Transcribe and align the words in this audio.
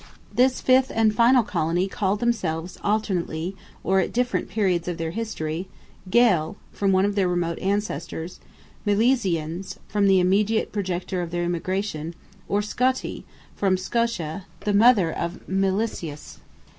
This 0.33 0.61
fifth 0.61 0.91
and 0.95 1.13
final 1.13 1.43
colony 1.43 1.87
called 1.87 2.21
themselves 2.21 2.79
alternately, 2.83 3.55
or 3.83 3.99
at 3.99 4.11
different 4.11 4.49
periods 4.49 4.87
of 4.87 4.97
their 4.97 5.11
history, 5.11 5.67
Gael, 6.09 6.57
from 6.71 6.91
one 6.91 7.05
of 7.05 7.13
their 7.13 7.27
remote 7.27 7.59
ancestors; 7.59 8.39
Milesians, 8.83 9.77
from 9.87 10.07
the 10.07 10.19
immediate 10.19 10.71
projector 10.71 11.21
of 11.21 11.29
their 11.29 11.43
emigration; 11.43 12.15
or 12.49 12.63
Scoti, 12.63 13.25
from 13.55 13.75
Scota, 13.77 14.45
the 14.61 14.73
mother 14.73 15.11
of 15.11 15.47
Milesius. 15.47 16.39